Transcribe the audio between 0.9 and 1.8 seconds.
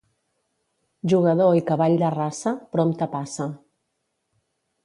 Jugador i